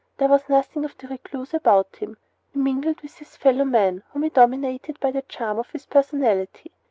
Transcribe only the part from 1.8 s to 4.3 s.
him. He mingled with his fellow men, whom he